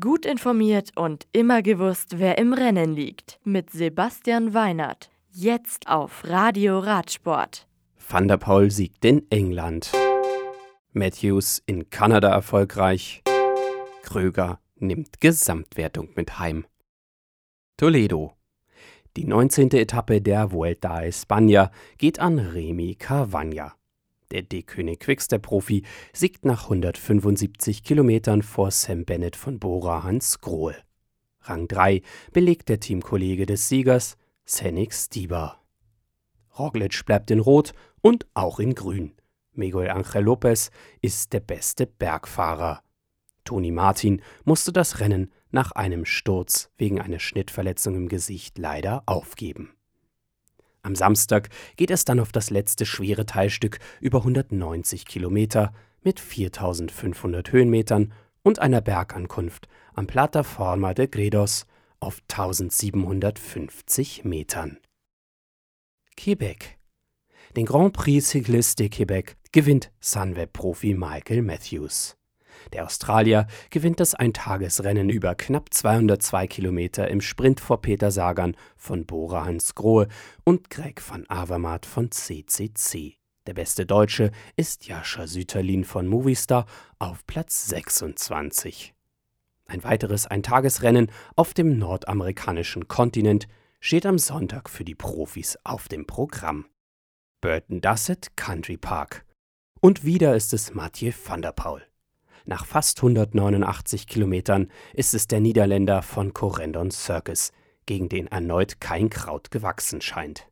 Gut 0.00 0.24
informiert 0.24 0.92
und 0.96 1.26
immer 1.32 1.60
gewusst, 1.60 2.18
wer 2.18 2.38
im 2.38 2.54
Rennen 2.54 2.94
liegt. 2.94 3.38
Mit 3.44 3.68
Sebastian 3.68 4.54
Weinert. 4.54 5.10
Jetzt 5.30 5.88
auf 5.88 6.22
Radio 6.24 6.78
Radsport. 6.78 7.66
Van 8.08 8.26
der 8.26 8.38
Poel 8.38 8.70
siegt 8.70 9.04
in 9.04 9.30
England. 9.30 9.92
Matthews 10.92 11.62
in 11.66 11.90
Kanada 11.90 12.30
erfolgreich. 12.30 13.22
Kröger 14.02 14.58
nimmt 14.76 15.20
Gesamtwertung 15.20 16.08
mit 16.16 16.38
heim. 16.38 16.64
Toledo. 17.76 18.32
Die 19.18 19.26
19. 19.26 19.70
Etappe 19.72 20.22
der 20.22 20.50
Vuelta 20.50 20.94
a 20.94 21.02
España 21.02 21.70
geht 21.98 22.20
an 22.20 22.38
Remy 22.38 22.94
Cavagna. 22.94 23.74
Der 24.30 24.42
D-König 24.42 25.00
Quickstep-Profi 25.00 25.84
siegt 26.12 26.44
nach 26.44 26.64
175 26.64 27.82
Kilometern 27.84 28.42
vor 28.42 28.70
Sam 28.70 29.04
Bennett 29.04 29.36
von 29.36 29.58
Bora 29.58 30.02
Hans 30.02 30.40
Grohe. 30.40 30.76
Rang 31.40 31.68
3 31.68 32.02
belegt 32.32 32.68
der 32.68 32.80
Teamkollege 32.80 33.46
des 33.46 33.68
Siegers, 33.68 34.16
Senik 34.44 34.94
Stieber. 34.94 35.60
Roglic 36.58 37.04
bleibt 37.04 37.30
in 37.30 37.40
Rot 37.40 37.72
und 38.00 38.26
auch 38.34 38.58
in 38.60 38.74
Grün. 38.74 39.12
Miguel 39.52 39.90
Angel 39.90 40.22
Lopez 40.22 40.70
ist 41.00 41.32
der 41.32 41.40
beste 41.40 41.86
Bergfahrer. 41.86 42.82
Toni 43.44 43.70
Martin 43.70 44.22
musste 44.44 44.72
das 44.72 45.00
Rennen 45.00 45.30
nach 45.50 45.72
einem 45.72 46.04
Sturz 46.04 46.70
wegen 46.76 47.00
einer 47.00 47.18
Schnittverletzung 47.18 47.94
im 47.94 48.08
Gesicht 48.08 48.58
leider 48.58 49.02
aufgeben. 49.06 49.73
Am 50.84 50.94
Samstag 50.94 51.48
geht 51.76 51.90
es 51.90 52.04
dann 52.04 52.20
auf 52.20 52.30
das 52.30 52.50
letzte 52.50 52.84
schwere 52.84 53.24
Teilstück 53.24 53.78
über 54.00 54.18
190 54.18 55.06
Kilometer 55.06 55.72
mit 56.02 56.20
4500 56.20 57.50
Höhenmetern 57.52 58.12
und 58.42 58.58
einer 58.58 58.82
Bergankunft 58.82 59.66
am 59.94 60.06
Plataforma 60.06 60.92
de 60.92 61.06
Gredos 61.06 61.64
auf 62.00 62.20
1750 62.30 64.24
Metern. 64.24 64.76
Quebec. 66.18 66.76
Den 67.56 67.64
Grand 67.64 67.94
Prix 67.94 68.28
Cycliste 68.28 68.82
de 68.82 68.90
Quebec 68.90 69.38
gewinnt 69.52 69.90
Sunweb-Profi 70.00 70.92
Michael 70.92 71.40
Matthews. 71.40 72.18
Der 72.72 72.84
Australier 72.84 73.46
gewinnt 73.70 74.00
das 74.00 74.14
Eintagesrennen 74.14 75.10
über 75.10 75.34
knapp 75.34 75.72
202 75.72 76.46
Kilometer 76.46 77.08
im 77.08 77.20
Sprint 77.20 77.60
vor 77.60 77.80
Peter 77.80 78.10
Sagan 78.10 78.56
von 78.76 79.06
Bora 79.06 79.44
Hansgrohe 79.44 80.08
und 80.44 80.70
Greg 80.70 81.02
van 81.08 81.24
Avermaet 81.28 81.86
von 81.86 82.10
CCC. 82.10 83.16
Der 83.46 83.54
beste 83.54 83.84
Deutsche 83.84 84.30
ist 84.56 84.86
Jascha 84.86 85.26
Süterlin 85.26 85.84
von 85.84 86.06
Movistar 86.06 86.66
auf 86.98 87.26
Platz 87.26 87.66
26. 87.66 88.94
Ein 89.66 89.84
weiteres 89.84 90.26
Eintagesrennen 90.26 91.10
auf 91.36 91.54
dem 91.54 91.78
nordamerikanischen 91.78 92.88
Kontinent 92.88 93.46
steht 93.80 94.06
am 94.06 94.18
Sonntag 94.18 94.70
für 94.70 94.84
die 94.84 94.94
Profis 94.94 95.58
auf 95.62 95.88
dem 95.88 96.06
Programm. 96.06 96.66
Burton 97.42 97.82
Dussett 97.82 98.34
Country 98.36 98.78
Park. 98.78 99.26
Und 99.80 100.04
wieder 100.04 100.34
ist 100.34 100.54
es 100.54 100.72
Mathieu 100.72 101.12
van 101.26 101.42
der 101.42 101.52
Poel. 101.52 101.82
Nach 102.46 102.66
fast 102.66 102.98
189 102.98 104.06
Kilometern 104.06 104.70
ist 104.92 105.14
es 105.14 105.26
der 105.26 105.40
Niederländer 105.40 106.02
von 106.02 106.34
Corendon 106.34 106.90
Circus, 106.90 107.52
gegen 107.86 108.10
den 108.10 108.26
erneut 108.26 108.80
kein 108.80 109.08
Kraut 109.08 109.50
gewachsen 109.50 110.02
scheint. 110.02 110.46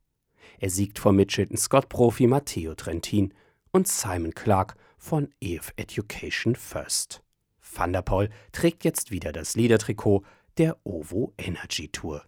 Er 0.59 0.71
siegt 0.71 0.99
vor 0.99 1.12
Mitchelton 1.12 1.59
Scott-Profi 1.59 2.27
Matteo 2.27 2.75
Trentin 2.75 3.34
und 3.73 3.89
Simon 3.89 4.33
Clark 4.33 4.77
von 4.97 5.29
EF 5.41 5.73
Education 5.77 6.55
First. 6.55 7.23
Van 7.61 7.93
der 7.93 8.03
Poel 8.03 8.31
trägt 8.53 8.84
jetzt 8.84 9.11
wieder 9.11 9.33
das 9.33 9.55
Ledertrikot 9.55 10.23
der 10.56 10.79
OVO 10.84 11.34
Energy 11.37 11.89
Tour. 11.89 12.25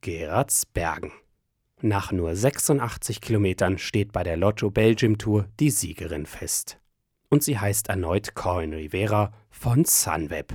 Geratsbergen. 0.00 1.12
Nach 1.82 2.12
nur 2.12 2.34
86 2.34 3.20
Kilometern 3.20 3.76
steht 3.76 4.12
bei 4.12 4.22
der 4.22 4.36
Lotto 4.36 4.70
Belgium 4.70 5.18
Tour 5.18 5.48
die 5.58 5.70
Siegerin 5.70 6.26
fest 6.26 6.81
und 7.32 7.42
sie 7.42 7.58
heißt 7.58 7.88
erneut 7.88 8.34
Corin 8.34 8.74
Rivera 8.74 9.32
von 9.48 9.86
Sunweb. 9.86 10.52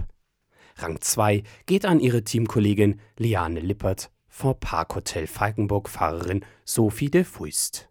Rang 0.75 1.01
2 1.01 1.41
geht 1.65 1.87
an 1.87 1.99
ihre 1.99 2.23
Teamkollegin 2.23 3.01
Liane 3.17 3.61
Lippert 3.61 4.11
vor 4.27 4.59
Parkhotel 4.59 5.25
Falkenburg-Fahrerin 5.25 6.45
Sophie 6.65 7.09
de 7.09 7.23
Fuist. 7.23 7.89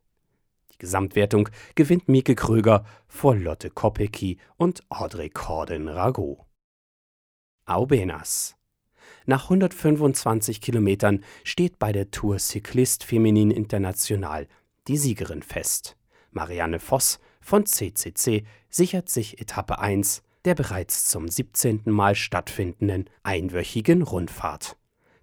Die 0.73 0.79
Gesamtwertung 0.79 1.49
gewinnt 1.75 2.09
Mieke 2.09 2.37
Kröger 2.37 2.85
vor 3.09 3.35
Lotte 3.35 3.71
Kopecky 3.71 4.39
und 4.57 4.85
Audrey 4.89 5.31
Corden-Rago. 5.31 6.47
Aubenas. 7.65 8.55
Nach 9.25 9.45
125 9.45 10.61
Kilometern 10.61 11.25
steht 11.43 11.81
bei 11.81 11.91
der 11.91 12.13
Tour 12.13 12.39
Cycliste 12.39 13.05
Feminin 13.05 13.51
International 13.51 14.47
die 14.87 14.97
Siegerin 14.97 15.43
fest. 15.43 15.97
Marianne 16.37 16.79
Voss 16.79 17.19
von 17.41 17.65
CCC 17.65 18.45
sichert 18.69 19.09
sich 19.09 19.41
Etappe 19.41 19.79
1 19.79 20.23
der 20.45 20.55
bereits 20.55 21.09
zum 21.09 21.27
17. 21.27 21.83
Mal 21.87 22.15
stattfindenden 22.15 23.11
einwöchigen 23.25 24.03
Rundfahrt. 24.03 24.77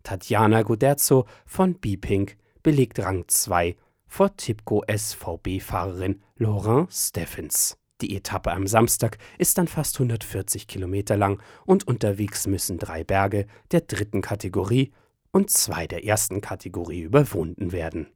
Tatjana 0.03 0.63
Guderzo 0.63 1.25
von 1.45 1.75
B-Pink 1.75 2.35
belegt 2.61 2.99
Rang 2.99 3.23
2 3.27 3.77
vor 4.05 4.35
Tipco 4.35 4.83
SVB-Fahrerin 4.85 6.21
Laurent 6.35 6.91
Steffens. 6.91 7.77
Die 8.01 8.17
Etappe 8.17 8.51
am 8.51 8.67
Samstag 8.67 9.17
ist 9.37 9.57
dann 9.57 9.69
fast 9.69 9.95
140 9.95 10.67
Kilometer 10.67 11.15
lang 11.15 11.41
und 11.65 11.87
unterwegs 11.87 12.47
müssen 12.47 12.77
drei 12.77 13.05
Berge 13.05 13.45
der 13.71 13.81
dritten 13.81 14.21
Kategorie 14.21 14.91
und 15.31 15.49
zwei 15.51 15.87
der 15.87 16.03
ersten 16.03 16.41
Kategorie 16.41 17.01
überwunden 17.01 17.71
werden. 17.71 18.07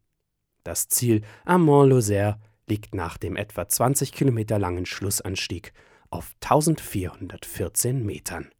Das 0.65 0.89
Ziel 0.89 1.21
am 1.45 1.63
Mont 1.63 1.93
Lozère 1.93 2.35
liegt 2.67 2.93
nach 2.93 3.17
dem 3.17 3.35
etwa 3.35 3.67
20 3.67 4.11
Kilometer 4.11 4.59
langen 4.59 4.85
Schlussanstieg 4.85 5.73
auf 6.09 6.35
1414 6.43 8.05
Metern. 8.05 8.51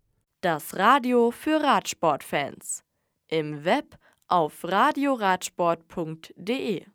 Das 0.42 0.76
Radio 0.76 1.30
für 1.32 1.62
Radsportfans. 1.62 2.84
Im 3.28 3.64
Web 3.66 3.98
auf 4.28 4.64
radioradsport.de 4.64 6.86